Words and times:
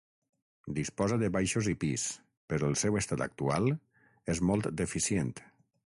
Disposa 0.77 1.17
de 1.23 1.27
baixos 1.35 1.69
i 1.73 1.75
pis, 1.83 2.07
però 2.53 2.71
el 2.73 2.79
seu 2.85 2.99
estat 3.03 3.25
actual 3.27 3.69
és 4.35 4.43
molt 4.53 4.71
deficient. 4.83 5.35